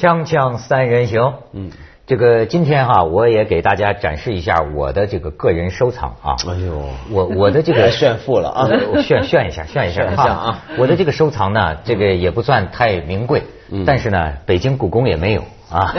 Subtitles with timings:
[0.00, 1.70] 锵锵三人行，嗯，
[2.10, 6.34] 这个今天哈，我也给大家展示一下我的这个个人收藏啊。
[6.48, 8.68] 哎呦，我我的这个 炫富了啊，
[9.00, 10.58] 炫炫一下，炫一下啊。
[10.76, 13.44] 我的这个收藏呢，这个也不算太名贵，
[13.86, 15.44] 但是呢，北京故宫也没有。
[15.70, 15.94] 啊，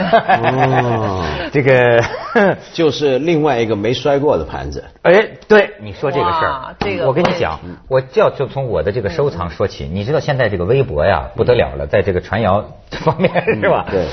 [1.50, 2.04] 这个
[2.74, 4.84] 就是另外一个没摔过的盘子。
[5.00, 9.88] 哎，对，你说这个事儿，这个我跟你讲，我就要就从我的这个收藏说起。
[9.90, 13.86] 你知道现在这个微博呀不得了了，在这个传谣方面是吧？
[13.90, 14.04] 对，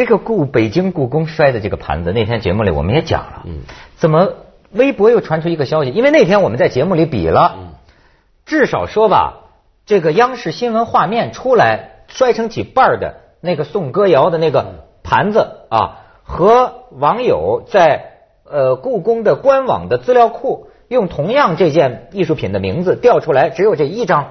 [0.00, 3.42] 这个故北京故宫摔的这个盘子，那天节目里我们也讲了。
[3.44, 3.58] 嗯，
[3.96, 4.32] 怎么
[4.72, 5.90] 微博又传出一个消息？
[5.90, 7.68] 因为那天我们在节目里比了，嗯
[8.46, 9.50] 至少说吧，
[9.84, 14.86] 这个央视新闻画面出来摔成几瓣的那个宋歌谣的那个。
[15.02, 24.30] 盘子啊，和网友在呃故宫的官网的资料库用同样这件艺术品的名字调出来，只有这一张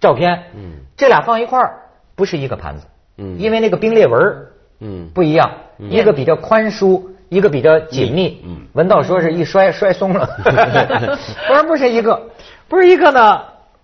[0.00, 0.44] 照片。
[0.56, 1.82] 嗯，这俩放一块儿
[2.16, 2.86] 不是一个盘子。
[3.16, 4.48] 嗯，因为那个冰裂纹
[4.84, 8.42] 嗯不一样，一个比较宽舒，一个比较紧密。
[8.44, 10.28] 嗯，文道说是一摔 摔松了，
[11.48, 12.28] 不是不是一个，
[12.68, 13.42] 不是一个呢。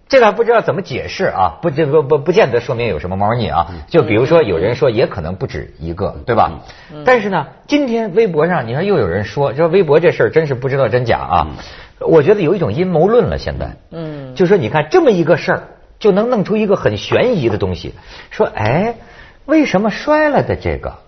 [0.09, 3.69] 这个还不知道怎么解释啊，不这不不不见得说明有什么猫腻啊。
[3.87, 6.63] 就比如说有人说也可能不止一个，对吧？
[7.05, 11.47] 但是呢，今天微博上你看又有人说，说微博这事儿真是不知道真假啊。
[12.01, 15.63] 我觉得有一种阴谋论了，现在，嗯，就说你看这么一个事儿，
[16.01, 17.95] 就能弄出一个很悬疑的东西，
[18.31, 18.97] 说哎，
[19.51, 20.99] 为什么摔了的这个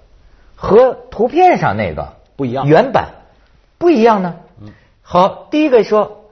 [0.57, 3.11] 和图片上那个不一样，原版
[3.79, 4.37] 不一样呢？
[4.61, 6.27] 嗯好，第一个说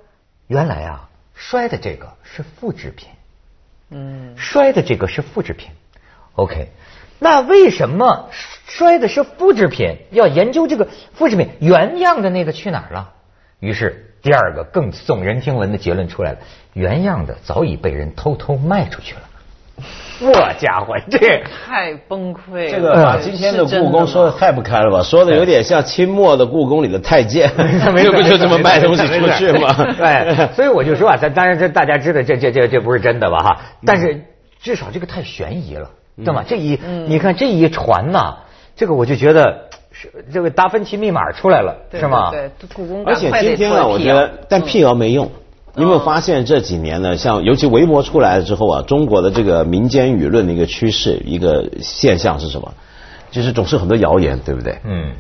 [0.47, 1.07] 原来啊。
[1.43, 3.09] 摔的这个是复制品，
[3.89, 5.71] 嗯，摔的这个是复制品
[6.35, 6.69] ，OK，
[7.19, 8.29] 那为什么
[8.67, 9.97] 摔的是复制品？
[10.11, 13.15] 要研究这个复制品原样的那个去哪儿了？
[13.59, 16.39] 于是第二个更耸人听闻的结论出来了：
[16.75, 19.23] 原样的早已被人偷偷卖出去了。
[20.23, 22.71] 我家伙，这太崩溃了！
[22.71, 25.03] 这个把今天的故宫说的太不堪了吧？
[25.03, 29.75] 说的有点像清末的故宫里的太监， 这不就这么卖东西 出去吗？
[29.97, 33.39] 对， 所以我就说啊，咱当然这大家知道，这这这这不是真的吧？
[33.39, 34.25] 哈，但是
[34.61, 36.45] 至少这个太悬疑了，对吗？
[36.47, 38.37] 这一你看这一传呐，
[38.77, 42.31] 这个我就觉得是这个达芬奇密码出来了，是吗？
[42.31, 45.31] 对，故宫而且今天啊，我觉得但辟谣没用。
[45.77, 47.17] 你有没有发现这几年呢？
[47.17, 52.75] 像尤其微博出来了之后啊，中国的这个民间舆论的一个趋势、一个现象是什么？
[53.31, 54.81] 就是总是很多谣言，对不对？
[54.85, 55.13] 嗯。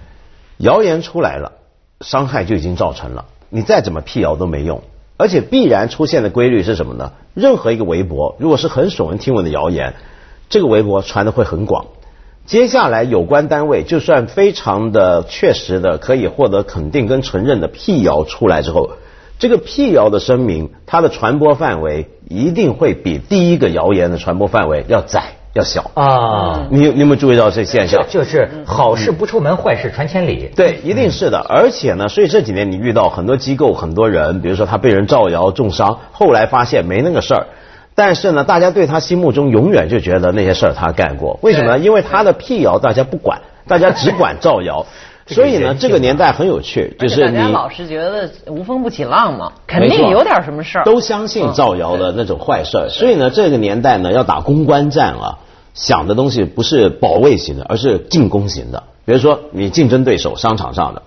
[0.59, 1.53] 谣言出来了，
[2.00, 4.83] 伤害就已经造成了，你再怎么辟谣都没用。
[5.16, 7.12] 而且必然出现的规律是什么呢？
[7.34, 9.94] 任何一个微博，如果是很耸人听闻的谣言，
[10.49, 11.87] 这个微博传的会很广。
[12.44, 18.91] 接下来有关单位就算非常的确实的可以获得肯定跟承认的辟谣出来之后。
[19.40, 25.22] 这个辟谣的声明，它的传播范围一定会比第一个谣言的传播范围要窄、
[25.54, 26.66] 要小啊！
[26.70, 28.04] 你你有没有注意到这现象？
[28.10, 30.50] 就是好事不出门，坏事传千里。
[30.54, 31.38] 对，一定是的。
[31.38, 37.46] 而且呢，所以这几年你遇到很多机构、很多人，比如说他被人造谣重伤，后来发现没那个事儿，
[37.94, 41.38] 但是呢，大家对他心目中永远就觉得那些事儿他干过。
[41.40, 41.78] 为什么呢？
[41.78, 44.84] 因为他的辟谣大家不管，大家只管造谣。
[45.34, 50.84] 所以呢，这个年代很有趣，就是你老是觉得无风不起浪嘛，肯定有点什么事儿。
[50.84, 55.38] 都相信造谣的那种坏事儿，所以呢，这个年代呢，要打公关战啊，
[55.74, 58.82] 想的东西不是保卫型的，而是进攻型的。
[59.04, 61.02] 比如说，你竞争对手商场上的，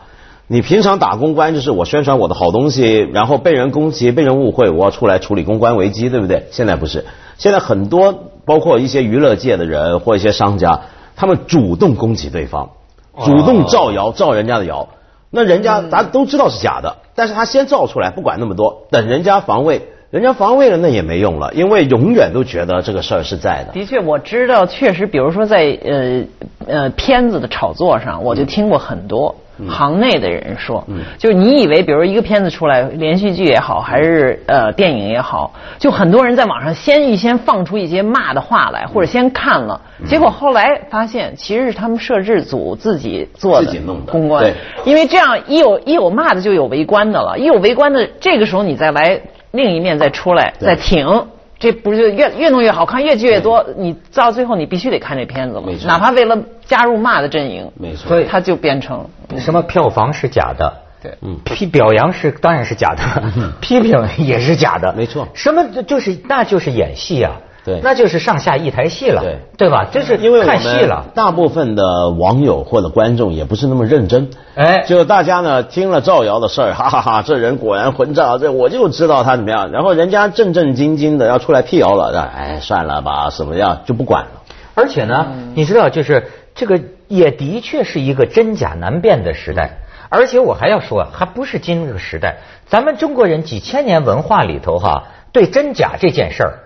[0.47, 6.47] 你平常打公关就是我宣传我的好东西，然后被人攻击、被人误会，我要出来处理公关危机，对不对？
[6.51, 7.05] 现在不是，
[7.37, 10.81] 现在很多包括一些娱乐界的人或一些商家，
[11.15, 12.69] 他们主动攻击对方。
[13.17, 14.89] 主动造谣，造人家的谣，
[15.29, 23.73] 那人家咱都知道是假的，但是他先造出来，不管那么多，等人家防卫，人家防卫了那也没用了，因为永远都觉得这个事儿是在的。
[23.73, 26.23] 的确，我知道，确实，比如说在呃
[26.67, 29.35] 呃片子的炒作上，我就听过很多。
[29.67, 30.85] 行内的人说，
[31.17, 44.51] 就是你以为，比如一个片子出来，连续剧也好，还是呃电影也好，就很多人在网上先预先放出一些骂的话来，或者先看了，结果后来发现其实是他们摄制组自己做自己弄的公关，
[44.85, 49.21] 因为这样一有一有骂的就有围观的了，一有围观的，这个时候你再来
[49.53, 51.27] 另一面再出来再挺。
[51.59, 59.07] 这不是越越弄越好看，越剧越多，你到最后你必须得看这片子了，哪怕为了加入骂的阵营，没错，所以它就变成
[59.37, 63.23] 什么票房是假的，对，嗯，批表扬是当然是假的，
[63.61, 67.31] 批评也是假的，没错，什么就是那就是演戏啊。
[67.65, 69.87] 对，那就是上下一台戏了，对对吧？
[69.91, 71.05] 这是因为看戏了。
[71.15, 79.71] 大部分的网友或者观众也不是那么认真，哎，就大家呢听了造谣的事儿，哈哈哈，这人果然混账，这我就知道他怎么样。
[79.71, 84.29] 然后人家正正经经的要出来辟谣了，哎，算了吧，怎么样就不管了。
[84.75, 89.77] 而且呢，你知道，就是这个也的确是一个真假难辨的时代。
[90.09, 92.37] 而且我还要说，还不是今日时代，
[92.67, 96.59] 咱们中国人几千年文化里头哈，对真假这件事儿。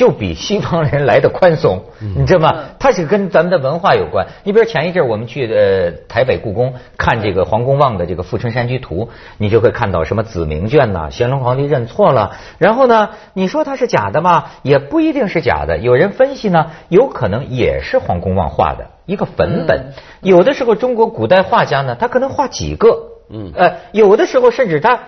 [0.00, 1.84] 就比西方人来的宽松，
[2.16, 2.54] 你知道吗？
[2.78, 4.28] 它是跟咱们的文化有关。
[4.44, 9.04] 你比如前一阵我们去呃台北故宫看这个黄公望的这个《富春山居图》，
[9.36, 12.34] 你就会看到什么子明卷呐，乾隆皇帝认错了。
[12.56, 14.46] 然后呢，你说它是假的吗？
[14.62, 15.76] 也不一定是假的。
[15.76, 19.92] 有人分析呢，有可能也是黄公望画的一个粉本。
[20.22, 22.88] 有的时候中国古代画家呢，他可能画几个，
[23.28, 25.00] 嗯，呃，有的时候甚至他。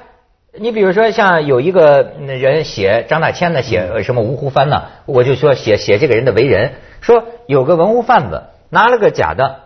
[0.55, 4.83] 你比如说，像有一个人写张大千呢，写什么吴湖帆呢？
[5.07, 9.61] 我就说写写这个人的为人，说有个文物贩子拿了个假的，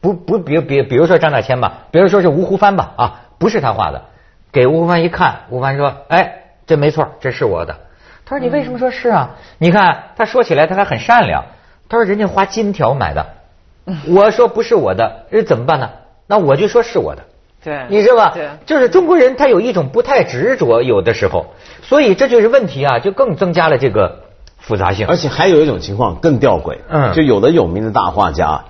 [0.00, 4.06] 不不，比比比如说张大千吧，比如说是吴湖帆吧，啊，不是他画的，
[4.50, 7.76] 给吴湖帆一看，吴湖帆说，哎，这没错，这是我的。
[8.26, 9.36] 他说你为什么说是啊？
[9.58, 11.44] 你看他说起来他还很善良，
[11.88, 13.24] 他说人家花金条买的，
[14.08, 15.90] 我说不是我的，这怎么办呢？
[16.26, 17.22] 那我就说是我的。
[17.62, 18.32] 对，你知道吧？
[18.34, 21.46] 对，就是中国人他有一种不太执着，有的时候，
[21.82, 24.24] 所以这就是问题啊，就更增加了这个
[24.58, 25.06] 复杂性。
[25.08, 28.64] 而且还有一种情况更吊诡，嗯，就有的有名的大画家，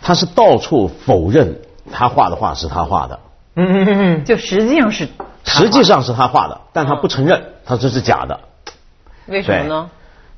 [0.00, 1.60] 他是到处否认
[1.92, 3.18] 他画的画是他画的，
[3.56, 5.08] 嗯嗯嗯嗯，就实际上是，
[5.44, 8.40] 实际上是他画的，但他不承认，他这是假的。
[9.26, 9.90] 为什么呢？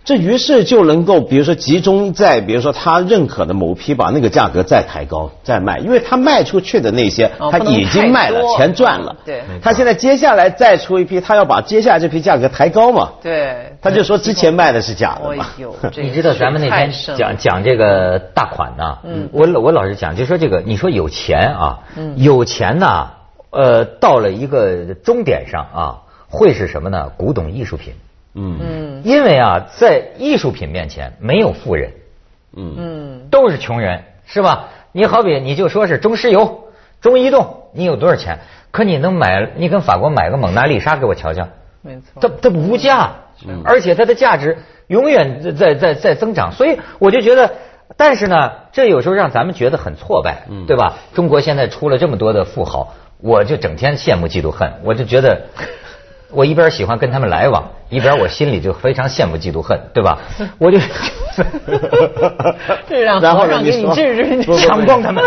[0.04, 9.14] 这于是就能够，比如说集中在，比如说他认可的某批，把那个价格再抬高再卖，因为他卖出去的那些他已经卖了，钱赚了。
[9.24, 13.10] 对，他现在接下来再出一批，他要把接下来这批价格抬高嘛。
[13.22, 15.46] 对，他就说之前卖的是假的嘛。
[15.96, 18.98] 你知道咱们那天讲讲这个大款呢？
[19.04, 21.78] 嗯，我我老是讲，就说这个，你说有钱啊，
[22.16, 23.10] 有钱呢，
[23.50, 25.98] 呃，到了一个终点上啊，
[26.28, 27.12] 会是什么呢？
[27.16, 27.94] 古董艺术品。
[28.34, 31.90] 嗯，因为啊，在艺术品面前没有富人，
[32.56, 34.70] 嗯嗯，都是穷人，是吧？
[34.92, 36.68] 你好比你就说是中石油、
[37.00, 38.38] 中移动，你有多少钱？
[38.70, 39.50] 可你能买？
[39.56, 41.48] 你跟法国买个蒙娜丽莎给我瞧瞧，
[41.82, 43.12] 没错，它它无价，
[43.64, 44.56] 而且它的价值
[44.86, 46.52] 永远在在在增长。
[46.52, 47.52] 所以我就觉得，
[47.98, 50.94] 但是呢，这有时候让咱们觉得很挫败，对吧？
[51.12, 55.48] 中国现在出了这么多的富豪，我就整天羡慕嫉妒恨，我就觉得。
[56.32, 60.18] 我一边喜欢跟他们来往，一边我心里就非常羡慕嫉妒恨，对吧？
[60.58, 60.78] 我就，
[62.88, 65.22] 这让皇上给你治治，抢 光他们，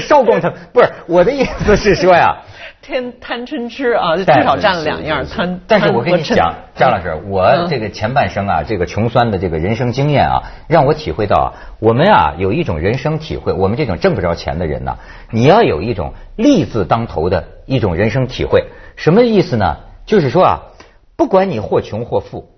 [0.00, 0.58] 烧光他们。
[0.72, 2.36] 不是我的意思是说呀，
[2.80, 5.60] 天贪嗔痴啊，至少占了两样贪。
[5.66, 11.48] 但是我跟你讲，张老师，我这个前半生啊，这个穷酸的这个人生经验啊，让我体会到啊，
[11.80, 14.98] 我们啊有一种人生体会，我们这种挣不着钱的人呢，
[15.30, 18.64] 你要有一种利字当头的一种人生体会。
[18.96, 19.78] 什么意思呢？
[20.06, 20.62] 就是说啊，
[21.16, 22.48] 不管你或穷或富，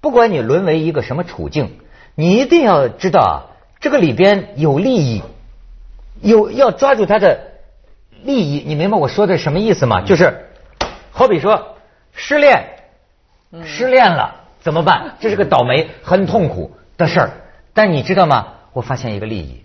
[0.00, 1.78] 不管你沦为一个什么处境，
[2.14, 3.36] 你一定要知道啊，
[3.80, 5.22] 这个里边有利益，
[6.20, 7.47] 有要抓住他的
[8.24, 8.62] 利益。
[8.66, 10.02] 你明白我说的什么意思吗？
[10.02, 10.46] 就是，
[11.10, 11.76] 好比说
[12.12, 12.64] 失恋，
[13.64, 15.16] 失恋了怎么办？
[15.20, 17.30] 这是个倒霉、很痛苦的事儿。
[17.74, 18.54] 但你知道吗？
[18.72, 19.64] 我发现一个利益，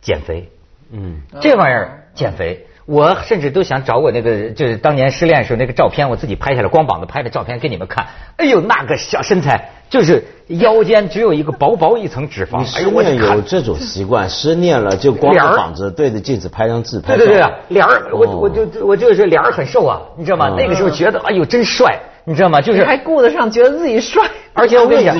[0.00, 0.50] 减肥。
[0.90, 2.66] 嗯，这玩意儿减肥。
[2.86, 8.08] 我甚至都想找我那个，就是当年失恋时候那个照片，我自己拍下来，光膀子拍的照片给你们看。
[8.38, 12.64] 哎呦，那个小身材，就是腰间只有一个薄薄一层脂肪。
[12.64, 17.16] 失恋有这种习惯，失恋了就光着膀子对着镜子拍张自拍。
[17.16, 20.54] 对对对啊，脸儿，我我就我就是脸儿很瘦啊，你知道吗？
[20.56, 22.60] 那个时候觉得哎呦真帅，你知道吗？
[22.60, 25.14] 就是还顾得上觉得自己帅，而且我跟你讲，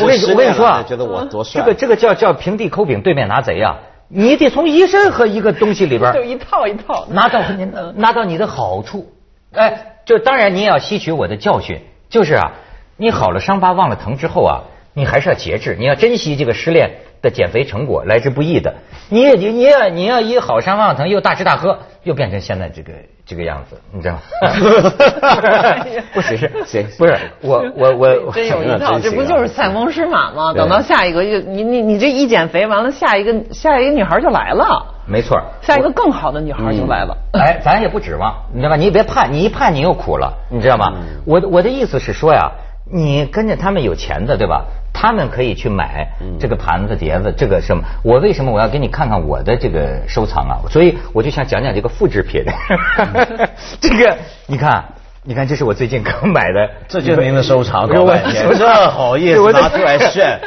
[0.00, 1.62] 我跟你我跟你说啊，觉得我多帅。
[1.62, 3.76] 这个这个叫叫平地抠饼，对面拿贼啊。
[4.08, 9.12] 你得从一身和一个东西里边， 就一套一套拿到你拿到你的好处，
[9.52, 12.52] 哎，就当然你也要吸取我的教训，就是啊，
[12.98, 14.62] 你好了伤疤忘了疼之后啊，
[14.94, 18.74] 你还是要节制，你要珍惜这个失恋的减肥成果，来之不易的。
[19.10, 22.92] 你也你要你要一好伤忘了疼又大吃大喝，又变成现在这个。
[23.28, 24.20] 这个样子，你知道吗？
[26.14, 26.84] 不只是 谁？
[26.96, 30.52] 不是我，我我真有一套，这不就是塞翁失马吗？
[30.54, 34.94] 等到下一个，你你你这一减肥完了，下一个下一个女孩就来了。
[35.08, 37.18] 没错，下一个更好的女孩就来了。
[37.32, 38.76] 哎，咱也不指望，你知道吧？
[38.76, 40.92] 你别盼，你一盼你又苦了，你知道吗？
[41.26, 42.48] 我我的意思是说呀，
[42.90, 44.64] 你跟着他们有钱的，对吧？
[44.92, 46.08] 他们可以去买
[46.40, 47.82] 这个盘子碟子，这个什么？
[48.02, 50.56] 我为什么我要给你看看我的这个收藏啊？
[50.70, 52.44] 所以我就想讲讲这个复制品。
[53.80, 54.16] 这个
[54.46, 54.84] 你看，
[55.28, 60.38] 你看，这是我最近 刚买的，这就是您的收藏， 搞半天， 这好意思拿出来炫。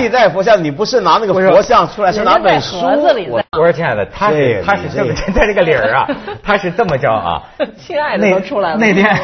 [0.00, 2.76] 历代佛像，你不是拿那个佛像出来，是拿本书。
[2.80, 6.08] 我我说亲爱的，他是他是这么在这个理儿啊，
[6.42, 7.42] 他是这么着啊。
[7.78, 8.76] 亲爱的都出来了。
[8.76, 9.16] 那天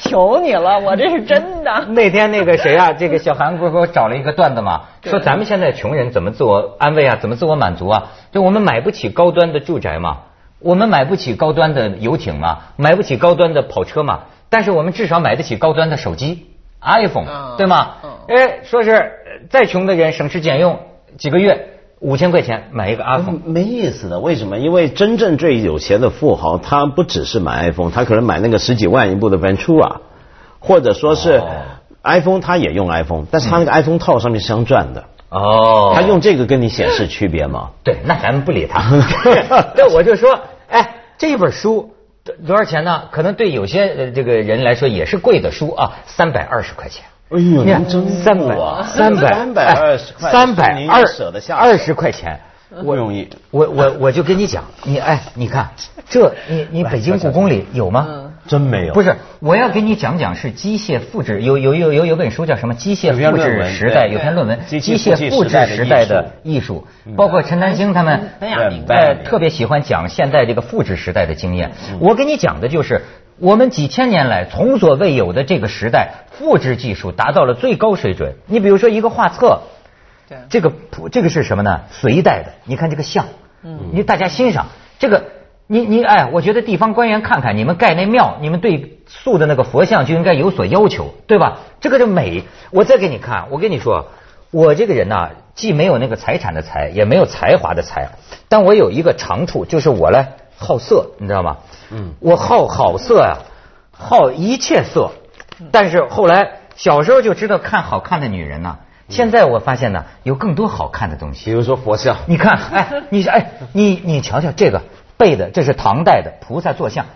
[0.00, 1.84] 求你了，我这是真的。
[1.88, 8.04] 那天那个谁啊，这个小韩不是给我找了一个段子嘛，说咱们现在穷人怎么自我安慰啊，怎么自我满足啊？
[8.30, 10.18] 就我们买不起高端的住宅嘛，
[10.60, 14.20] 我们买不起高端的游艇嘛，买不起高端的跑车嘛。
[14.52, 16.46] 但是我们至少买得起高端的手机
[16.82, 17.94] ，iPhone，对吗？
[18.28, 19.10] 哎，说是
[19.48, 20.78] 再穷的人省吃俭用，
[21.16, 24.20] 几个月五千块钱买一个 iPhone，没意思的。
[24.20, 24.58] 为什么？
[24.58, 30.00] 因为真正最有钱的富豪，他不只是买 iPhone，他可能买那个十几万一部的 Ventura，
[30.60, 31.42] 或者说是
[32.02, 35.04] iPhone，他也用 iPhone，但是他那个 iPhone 套上面是镶钻的。
[35.30, 37.70] 哦，他用这个跟你显示区别吗？
[37.82, 38.82] 对，那咱们不理他。
[39.74, 41.94] 对，我就说，哎，这一本书。
[42.46, 43.04] 多少钱呢？
[43.10, 47.04] 可能对有些这个人来说也是贵的书啊，三百二十块钱。
[47.30, 51.04] 哎呦，您真三百三百三百二十块，三百二
[51.56, 52.40] 二十块钱。
[52.84, 55.68] 不容易，我我我就跟你讲，你哎，你看
[56.08, 58.31] 这，你你北京故宫里有吗？
[58.46, 58.94] 真没有。
[58.94, 62.74] 不是，我要给你讲讲是机械复制，有有有有有本书叫什么？
[62.74, 71.72] 机械复制时代有篇论文，机械复制时代的艺术，包括陈丹青他们，哎，特别喜欢讲现在这个复制时代的经验。
[72.00, 73.02] 我给你讲的就是
[73.38, 78.34] 我们几千年来从所未有的这个时代，复制技术达到了最高水准。
[78.46, 79.62] 你比如说一个画册。
[80.48, 81.82] 这个普这个是什么呢？
[81.90, 83.26] 隋代的，你看这个像，
[83.62, 84.68] 嗯，你大家欣赏
[84.98, 85.24] 这个，
[85.72, 91.60] 你你哎，我觉得地方官员看看你们盖那庙，你们对塑的那个佛像就应该有所要求，对吧？
[91.80, 92.44] 这个就美。
[92.70, 94.08] 我再给你看，我跟你说，
[94.50, 98.10] 我这个人呢，既没有那个财产的财，也没有才华的才，
[98.50, 100.26] 但我有一个长处，就是我呢
[100.58, 101.56] 好色，你知道吗？
[101.90, 103.38] 嗯，我好好色呀，
[103.92, 105.12] 好一切色，
[105.70, 108.76] 但是后来小时候就知道看好看的女人呢。
[109.08, 112.18] 现在我发现呢，有更多好看的东西，比如说佛像。
[112.26, 114.82] 你看，哎，你哎，你你瞧瞧这个
[115.22, 117.06] 背的，这是唐代的菩萨坐像，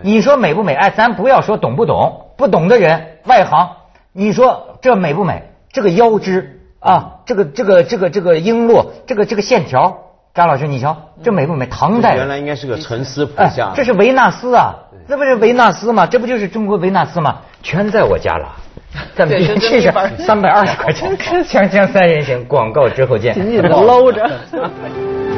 [0.00, 0.74] 你说美不美？
[0.74, 3.68] 哎，咱不要说懂不懂，不懂的人外行，
[4.12, 5.44] 你说这美不美？
[5.70, 9.96] 这个腰肢啊，这个这个这个这个璎珞，这个这个线条，
[10.34, 11.66] 张老师你瞧，这美不美？
[11.66, 14.74] 唐代原来应该是个沉思菩萨，这是维纳斯啊，
[15.08, 16.06] 这不是维纳斯吗？
[16.06, 17.42] 这不就是中国维纳斯吗？
[17.62, 18.48] 全在我家了。
[19.16, 23.32] 咱们这是三百二十块钱， 锵锵三人行，广告之后见。
[23.34, 24.28] 紧紧的搂着。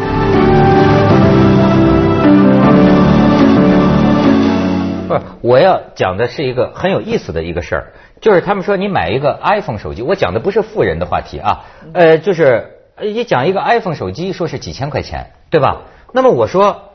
[5.08, 15.82] 不，我要讲的是一个很有意思的一个事儿，就是他们说你买一个 iPhone 手机，我讲的不是富人的话题啊，呃，就是也讲一个 iPhone 手机，说是几千块钱，对吧？
[16.12, 16.92] 那么我说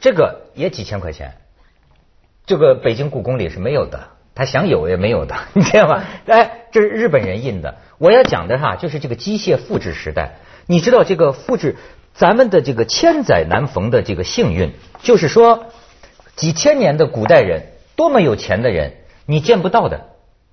[0.00, 1.34] 这个也几千块钱，
[2.46, 4.08] 这个北京故宫里是没有的。
[4.34, 6.04] 他想有也没有的， 你知道吗？
[6.26, 7.74] 哎，这是日本人印的。
[7.98, 10.36] 我要讲的哈，就是这个机械复制时代。
[10.66, 11.76] 你知道这个复制，
[12.14, 14.72] 咱们的这个千载难逢的这个幸运，
[15.02, 15.66] 就是说
[16.36, 18.94] 几千年的古代人多么有钱的人，
[19.26, 20.06] 你见不到的，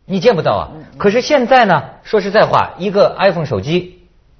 [0.05, 0.63] 你见不到啊。
[0.97, 3.99] 可是现在呢，说实在话，一个 iPhone 手机，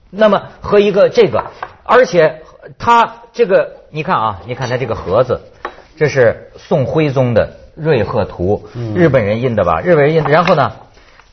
[0.09, 1.51] 那么和一个这个，
[1.83, 2.41] 而且
[2.77, 5.41] 它这个，你看啊，你看它这个盒子，
[5.97, 7.55] 这是宋徽宗的。
[7.75, 9.79] 瑞鹤图，日本人印的吧？
[9.79, 10.29] 日本人印的。
[10.29, 10.73] 然后呢，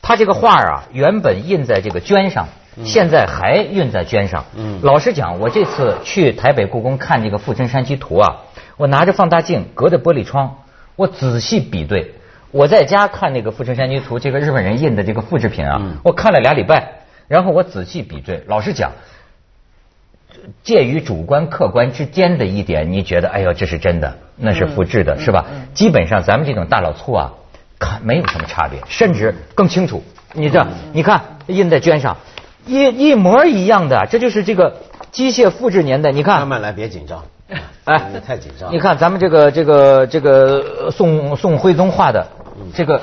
[0.01, 2.47] 他这个画啊，原本印在这个绢上，
[2.85, 4.45] 现在还印在绢上。
[4.81, 8.43] 老实讲，我这次去台北故宫看这个《富春山居图》啊，
[8.77, 10.59] 我拿着放大镜，隔着玻璃窗，
[10.95, 12.13] 我仔细比对。
[12.51, 18.43] 我在家看那个《富春山居图》，这个日本人印的这个复制品啊，我看了俩礼拜，然后我仔细比对。
[18.47, 18.91] 老实讲。
[20.63, 25.45] 介于主观客观之间的一点，你觉得哎呦这是真的，那是复制的，是吧？
[25.73, 27.33] 基本上咱们这种大老粗啊，
[27.79, 30.03] 看没有什么差别，甚至更清楚。
[30.33, 32.17] 你这你看印在绢上，
[32.65, 34.77] 一一模一样的，这就是这个
[35.11, 36.11] 机械复制年代。
[36.11, 37.25] 你看，慢慢来，别紧张，
[37.85, 38.71] 哎，太紧张。
[38.73, 42.27] 你看咱们这个这个这个宋宋徽宗画的
[42.73, 43.01] 这个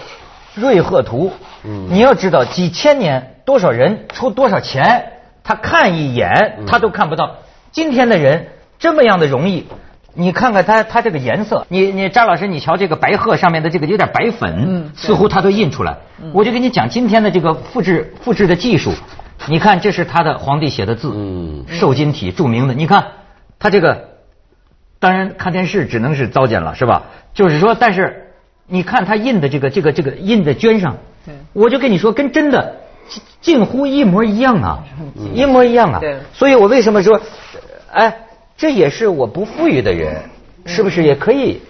[0.55, 1.33] 瑞鹤图，
[1.63, 5.11] 你要知道几千年多少人出多少钱。
[5.47, 7.37] 他看一眼，他都看不到。
[7.71, 8.49] 今天的人
[8.79, 9.67] 这么样的容易，
[10.15, 15.99] 你看看他他这个颜色，你你张老师，你瞧这个白鹤上面的这个有点白粉，似乎他都印出来。
[16.33, 18.93] 我就跟你讲今天的这个复制复制的技术，
[19.47, 22.73] 你看这是他的皇帝写的字，嗯瘦金体著名的。
[22.73, 23.09] 你看
[23.59, 24.14] 他这个，
[25.05, 27.03] 当然看电视只能是糟践了，是吧？
[27.35, 28.33] 就是说，但是
[28.67, 30.97] 你看他印的这个这个这个印在绢上，
[31.53, 32.77] 我就跟你说跟真的。
[33.43, 34.83] 近乎一模一样啊，
[35.35, 35.99] 一模一样啊。
[36.01, 37.21] 对，所以我为什么说，
[37.93, 38.17] 哎，
[38.57, 40.23] 这也是我不富裕的人，
[40.65, 41.61] 是不是也可以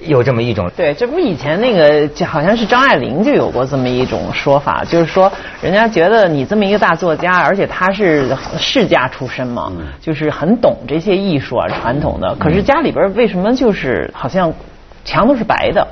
[0.00, 0.70] 有这么一种。
[0.76, 5.30] 对，这不以前那个就好像是张爱玲就有过这么一种说法，就是说
[5.60, 14.52] 人家觉得你这么一个大作家，而且他是世家出身嘛，就是很懂这些艺术啊传统的，可是家里边为什么就是好像。
[15.04, 15.86] 墙都是白的，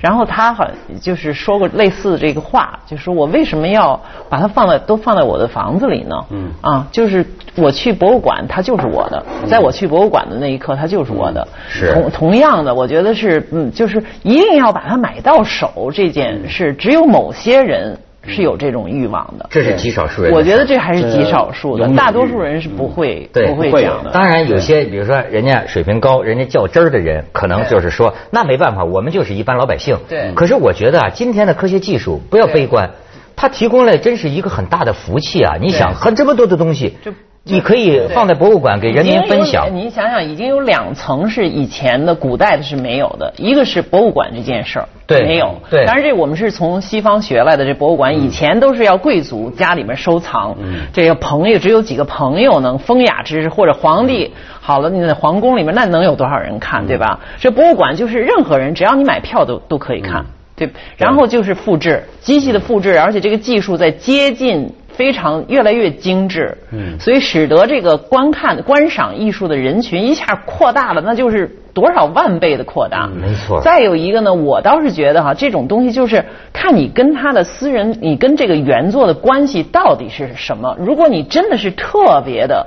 [0.00, 0.66] 然后他好
[1.00, 6.16] 就是说过类似的这个话，就说我为什么要把它放在都放在我的房子里呢？
[6.30, 6.50] 嗯。
[6.60, 7.26] 啊，就是
[7.56, 11.46] 我去博物馆，它就是我的，在我去博物馆的那一刻，它就是我的。
[11.68, 11.92] 是。
[11.92, 17.98] 同同样的，我觉得是嗯，就是一定要把它买到手这件事，只有某些人。
[18.26, 20.32] 是有这种欲望的，这是极少数人。
[20.32, 24.10] 我觉得这还是极少数的，大多数人是不会不会这样的。
[24.10, 29.98] 当然，有些比如说人家水平高、人家较真儿的人，可能就是说那没办法，我们就是一般老百姓。
[30.08, 30.32] 对。
[30.34, 32.90] 可是我觉得啊，今天的科学技术不要悲观，
[33.34, 35.56] 它提供了真是一个很大的福气啊！
[35.60, 36.96] 你想，很这么多的东西。
[37.44, 39.68] 你可以放在博物馆给人民分享。
[39.74, 45.56] 您想想，已经有两层是以前的古代的是没有的，一个是博物馆这件事儿，对，没有。
[45.68, 47.64] 对，当然这我们是从西方学来的。
[47.64, 50.56] 这博物馆以前都是要贵族家里面收藏，
[50.92, 54.32] 这个朋友只有几个朋友能风雅之士或者皇帝。
[54.60, 57.18] 好了，你在皇宫里面那能有多少人看，对吧？
[57.40, 60.26] 这博物馆就是任何人只要你买票都都可以看，
[60.66, 61.06] 对。
[61.06, 64.72] 然后就是复制，机器的复制，而且这个技术在接近。
[64.94, 73.62] 非常越来越精致，嗯，所以使得这个观看观赏艺术的人群一下扩大了，那就是多少万倍的扩大，没错。
[73.62, 80.76] 再有一个呢，我倒是觉得哈，这种东西就是看你跟他的私人，你跟这个原作的关系到底是什么。
[80.78, 82.66] 如果你真的是特别的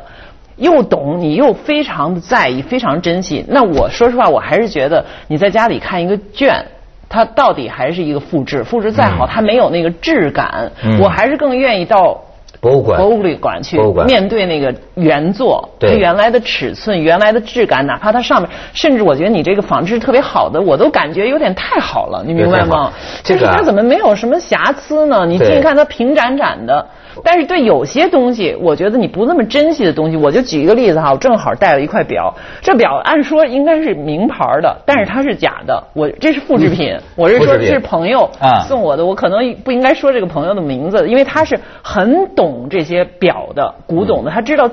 [0.58, 6.66] 又懂，你又非常的在意，非常珍惜，那我说实话，我还是觉得你在家里看一个卷。
[7.10, 10.72] 它到底还是一个复制，复制再好，它没有那个质感。
[11.00, 12.22] 我还是更愿意到
[12.62, 22.92] 博物馆、博物馆去面对那个原作，它原来的尺寸、原来的质感，哪怕它上面，甚至我觉得你这个仿制特别好的，我都感觉有点太好了，你明白吗？
[23.24, 25.26] 就是它怎么没有什么瑕疵呢？
[25.26, 26.86] 你近看它平展展的。
[27.24, 38.30] 但是对有些东西，我觉得你不那么珍惜的东西，我就举一个例子哈，我正好带了一块表，这表按说应该是名牌的，但是它是假的，我这是复制品，我是说这是朋友
[38.68, 44.70] 送我的，我可能不应该说这个朋友的名字，因为他是很懂这些表的，古董的，他知道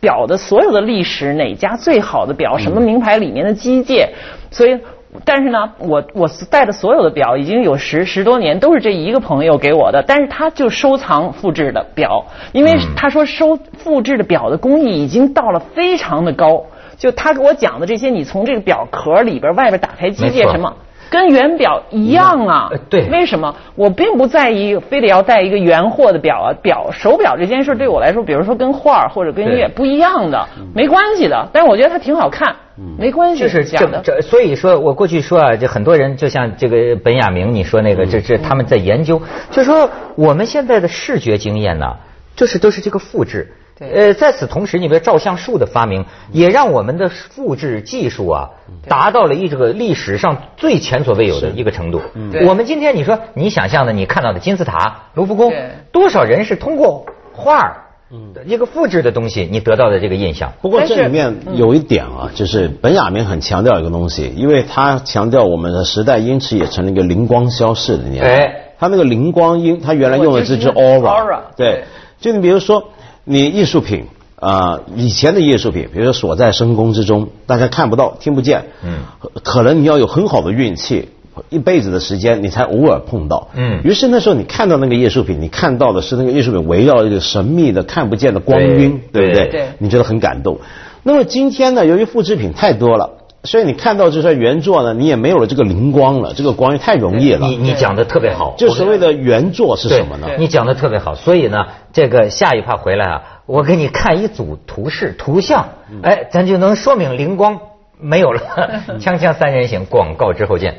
[0.00, 4.08] 表的所有的历史，哪家最好的表，什么名牌里面的机械，
[4.50, 4.78] 所以。
[5.24, 10.02] 但是呢，我我带的所有的表已经有十十多年，都是这一个朋友给我的。
[10.06, 16.64] 但是他就收藏复制的表，因为他说收复制的表的工艺已经到了非常的高。
[16.96, 20.74] 就他给我讲的这些，你从这个表壳里边、外边打开机械什么。
[21.10, 26.48] 跟原表一样啊，对，为什么我并不在意非得要带一个原货的表啊？
[26.62, 31.48] 表手表这件事对我来说，比如说跟画或者跟音乐不一样的，没关系的。
[31.52, 32.56] 但是我觉得它挺好看，
[32.98, 33.42] 没关系。
[33.42, 41.96] 就是这这，所以说我过去说啊，就很多人就像这个本雅明你说那个，这这他们在研究，就说我们现在的视觉经验呢，
[42.36, 43.52] 就是都是这个复制。
[43.80, 48.50] 呃，在此同时，你比如照相术的发明，也让我们的复制技术啊，
[48.86, 52.00] 达到了一这个历史上最前所未有的一个程度。
[52.14, 52.46] 嗯。
[52.46, 55.52] 我们今天你说你想象的，你看到的金字塔、卢浮宫，
[55.90, 57.81] 多少人是通过画
[58.12, 60.52] 儿，一个复制的东西，你得到的这个印象。
[60.60, 68.74] 不过这里面有一点啊，就是本雅明很强调一个东西，因为他强调我们的时代因此也成了一个灵光消逝的年代。
[68.78, 71.84] 他那个灵光因，他原来用的这支 aura，对，
[72.20, 72.84] 就你比如说。
[73.24, 78.98] 你艺术品啊，以前的艺术品，比如说锁在深宫之中，大家看不到、听不见，嗯，
[79.44, 81.10] 可能你要有很好的运气，
[81.48, 83.80] 一辈子的时间，你才偶尔碰到，嗯。
[83.84, 89.48] 于是那时候你看到那个艺术品，你看到的是那个艺术品围绕一个神秘的、看不见的光晕，对不对？
[89.48, 89.64] 对。
[89.78, 90.58] 你觉得很感动。
[91.02, 93.18] 那么今天呢，由于复制品太多了。
[93.44, 97.48] 所以你看到这些原作呢，你也没有了这个灵光了，这个光太容易了。
[97.48, 100.28] 你你讲的特别好，就所谓的原作是什么呢？
[100.38, 105.70] 你讲的特别好，所以呢，这个下一趴回来啊，我给你看一组图示图像，
[106.04, 107.58] 哎，咱就能说明灵光
[107.98, 108.42] 没有了。
[109.02, 110.76] 锵锵三人行，广告之后见。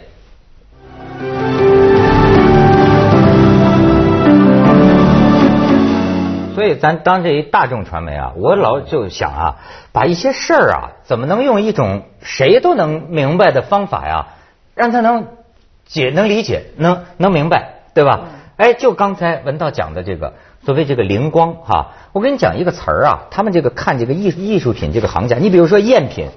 [6.64, 9.56] 所以咱当这一大众传媒啊，我老就想啊，
[9.92, 14.28] 把一些事儿啊，怎么能用一种谁都能明白的方法呀，
[14.74, 15.28] 让他能
[15.86, 18.30] 解、能理解、能能明白，对吧？
[18.56, 26.30] 哎，就刚才文道讲的这个所谓这个灵光哈，我跟你讲一个词儿啊，他们这个看这个艺艺术品这个行家，你比如说赝品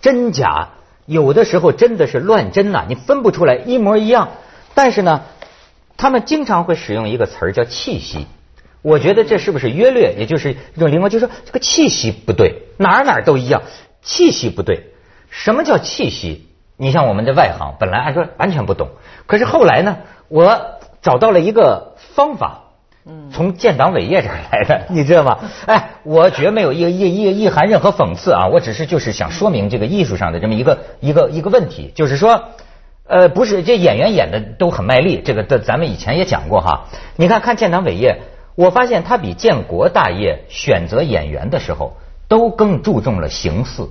[0.00, 0.70] 真假，
[1.04, 4.28] 有的时候真的是乱真呐，你分不出来一模一样。
[4.72, 5.24] 但是呢，
[5.98, 8.26] 他们经常会使用一个词儿叫气息。
[8.84, 13.62] 我觉得这是不是约略，也就是一种灵光，就是说这个气息不对，哪儿哪儿都一样，
[14.02, 14.90] 气息不对。
[15.30, 16.46] 什么叫气息？
[16.76, 18.90] 你像我们的外行，本来按说完全不懂，
[19.26, 19.96] 可是后来呢，
[20.28, 22.60] 我找到了一个方法。
[23.06, 25.38] 嗯从建党伟业这儿来的， 你知道吗？
[25.66, 32.42] 哎，我绝没有意意意意含任何讽刺啊，我只是就是想说明这个艺术上的这么一个一个一个问题，就是说，
[33.06, 36.86] 呃，不是这演员演的都很卖力，这个的咱们以前也讲过哈。
[37.16, 38.22] 你看看建党伟业，
[38.54, 41.96] 我发现他比建国大业选择演员的时候
[42.28, 43.88] 都更注重了形似。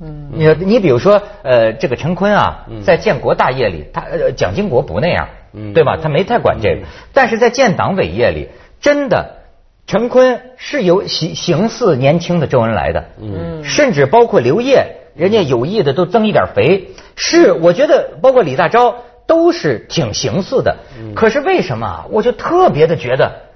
[0.00, 4.04] 嗯，你你比如说，呃，这个陈坤啊，在建国大业里，他
[4.36, 5.28] 蒋经国不那样。
[5.74, 5.96] 对吧？
[6.00, 8.50] 他没太管这个，但是在建党伟业里，
[8.82, 9.38] 真的，
[9.86, 14.84] 陈坤是有形形似年轻的周恩来的，嗯，甚至包括刘烨，
[15.16, 20.76] 人家有意的都增一点肥，是我觉得包括李大钊都是挺形似的。
[21.14, 23.47] 可是为什么我就特别的觉得，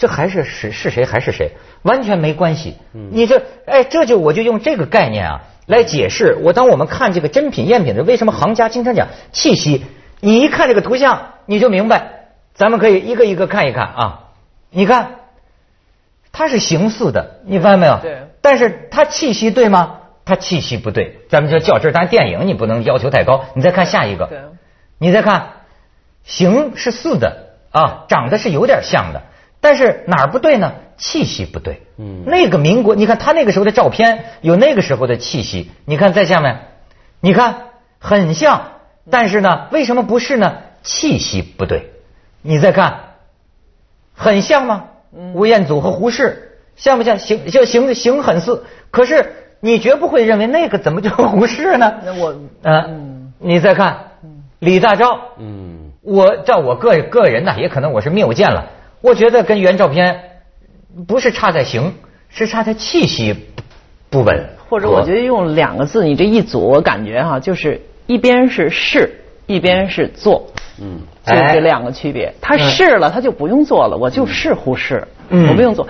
[0.00, 2.78] 这还是是是谁还是谁，完全没关系。
[2.92, 6.38] 你这哎，这就我就用这个概念啊来解释。
[6.42, 9.84] 我当我们看这个真品赝品的，为什么行家经常讲气息？
[10.20, 14.20] 你一看这个图像，你就明白，咱们可以一个一个看一看啊。
[14.70, 15.16] 你看，
[16.32, 17.98] 它是形似的，你发现没有？
[18.00, 18.22] 对。
[18.40, 19.98] 但是它气息对吗？
[20.24, 21.18] 它气息不对。
[21.28, 23.44] 咱们就较真，但电影你不能要求太高。
[23.54, 24.28] 你再看下一个。
[24.28, 24.38] 对。
[24.96, 25.48] 你再看，
[26.24, 29.24] 形是似的啊，长得是有点像的，
[29.60, 30.72] 但是哪儿不对呢？
[30.96, 31.82] 气息不对。
[31.98, 32.24] 嗯。
[32.26, 35.70] 那个民国，你看他那个时候的照片，有那个时候的气息。
[35.84, 36.60] 你看在下面，
[37.20, 37.68] 你看
[37.98, 38.72] 很像。
[39.10, 40.58] 但是呢，为什么不是呢？
[40.82, 41.90] 气息不对。
[42.42, 43.00] 你再看，
[44.14, 44.84] 很像吗？
[45.34, 47.18] 吴彦祖和胡适像不像？
[47.18, 51.94] 形就形形很似，可是你绝不会认为那个怎么就胡适呢？
[52.04, 54.12] 那我嗯，你再看
[54.60, 58.66] 李大钊，嗯，我照我个个人呢，也可能我是谬见了。
[59.00, 60.20] 我觉得跟原照片
[61.06, 61.92] 不是差在形，
[62.28, 63.34] 是差在气息
[64.10, 64.48] 不稳。
[64.68, 67.80] 或者我觉得用两个字，你这一组，我感觉哈，就是。
[68.06, 70.48] 一边是试，一边是做，
[70.82, 72.34] 嗯，就这两个区别。
[72.40, 75.86] 他试了，他就不用做了，我就是忽视，我不用做。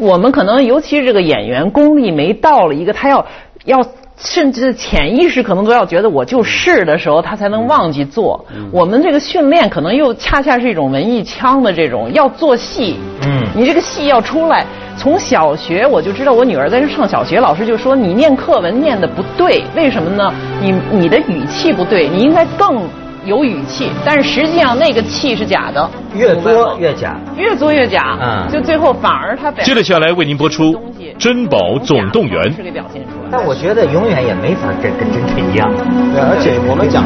[0.00, 3.26] 我们可能，尤其是这个演员功力没到了一个，他要
[3.66, 3.86] 要。
[4.18, 8.44] 甚至潜意识可能都要觉得我就是的时候，他才能忘记做。
[8.72, 12.96] 我们这个训练可能又恰恰是一种文艺腔的这种要做戏。
[13.22, 20.32] 嗯，你这个戏要出来，从小学我就知道，我女儿在这上小学，老师就说你念课文念的不对，为什么呢？
[20.60, 22.82] 你你的语气不对，你应该更。
[23.28, 29.52] 有语气，但是实际上那个气是假的，越作越假，越作越假，嗯，就最后反而他。
[29.62, 30.72] 接着下来为您播出
[31.18, 33.28] 《珍宝总动员》，是给表现出来。
[33.30, 35.70] 但我觉得永远也没法跟跟真的一样，
[36.14, 37.04] 对，而且我们讲。